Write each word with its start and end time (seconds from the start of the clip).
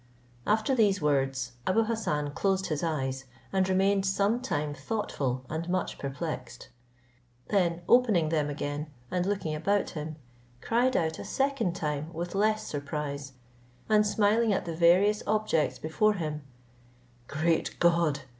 After 0.47 0.73
these 0.73 0.99
words, 0.99 1.51
Abou 1.67 1.83
Hassan 1.83 2.31
closed 2.31 2.65
his 2.69 2.81
eyes, 2.81 3.25
and 3.53 3.69
remained 3.69 4.03
some 4.03 4.41
time 4.41 4.73
thoughtful 4.73 5.45
and 5.47 5.69
much 5.69 5.99
perplexed; 5.99 6.69
then 7.49 7.83
opening 7.87 8.29
them 8.29 8.49
again, 8.49 8.87
and 9.11 9.27
looking 9.27 9.53
about 9.53 9.91
him, 9.91 10.15
cried 10.59 10.97
out 10.97 11.19
a 11.19 11.23
second 11.23 11.75
time 11.75 12.11
with 12.13 12.33
less 12.33 12.65
surprise, 12.65 13.33
and 13.89 14.07
smiling 14.07 14.51
at 14.51 14.65
the 14.65 14.75
various 14.75 15.21
objects 15.27 15.77
before 15.77 16.15
him, 16.15 16.41
"Great 17.27 17.77
God! 17.79 18.21